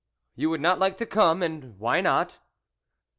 [0.35, 1.43] "You would not like to come?
[1.43, 2.39] and why not